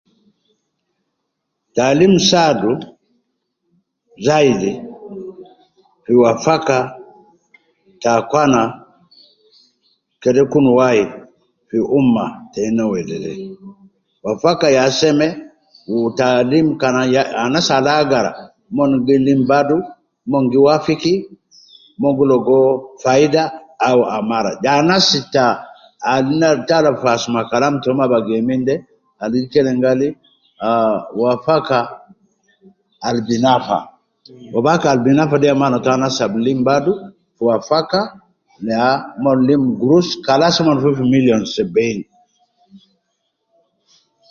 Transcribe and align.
Taalim 1.75 2.13
saadu 2.29 2.71
,zaidi 4.25 4.71
,fi 6.03 6.13
wafaka, 6.23 6.77
te 8.01 8.07
akwana, 8.19 8.61
kede 10.21 10.43
kun 10.51 10.65
wai 10.79 11.01
fi 11.67 11.77
umma 11.99 12.25
tena 12.53 12.83
wedede, 12.91 13.31
wafaka 14.25 14.67
ya 14.77 14.85
seme 14.99 15.27
,wu 15.91 15.99
taalim 16.19 16.67
kan 16.81 16.95
ay 17.03 17.15
anas 17.45 17.67
al 17.77 17.87
agara 17.99 18.31
mon 18.75 18.91
gi 19.05 19.15
lim 19.27 19.41
badu, 19.49 19.77
mon 20.31 20.43
gi 20.51 20.59
wafiki, 20.67 21.15
mon 22.01 22.11
gi 22.17 22.23
logo 22.31 22.57
faida 23.03 23.43
au 23.87 23.99
amara 24.17 24.51
,anasi 24.79 25.19
ta 25.33 25.45
alim, 26.13 26.35
na 26.41 26.49
tala 26.67 26.91
fi 27.01 27.07
asma 27.15 27.41
kalam 27.51 27.75
tomon 27.81 28.05
abagi 28.05 28.31
youm 28.37 28.49
inde, 28.55 28.75
ali 29.21 29.37
gi 29.41 29.49
kelem 29.53 29.77
gali 29.85 30.07
ah 30.69 30.95
wafaka 31.21 31.79
,al 33.07 33.17
bi 33.27 33.35
nafa, 33.45 33.77
wafaka 34.53 34.87
al 34.93 34.99
bi 35.05 35.11
nafa 35.17 35.35
de 35.41 35.45
ya 35.49 35.55
manato 35.63 35.89
anas 35.91 36.17
ab 36.25 36.33
lim 36.45 36.59
badu 36.67 36.91
fu 37.35 37.43
wafaka, 37.51 37.99
ya 38.71 38.83
mon 39.23 39.39
lim 39.49 39.63
gurus 39.81 40.09
kalas 40.25 40.55
mon 40.65 40.77
fifi 40.83 41.03
million 41.13 41.41
sebein 41.55 41.99